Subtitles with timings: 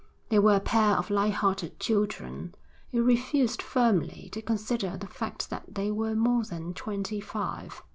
[0.29, 2.55] They were a pair of light hearted children,
[2.89, 7.83] who refused firmly to consider the fact that they were more than twenty five.